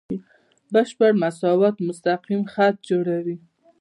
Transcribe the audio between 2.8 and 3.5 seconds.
جوړوي.